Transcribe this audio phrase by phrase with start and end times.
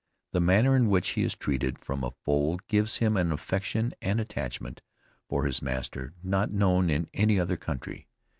[0.31, 4.19] The manner in which he is treated from a foal gives him an affection and
[4.19, 4.81] attachment
[5.29, 8.07] for his master not known in any other country.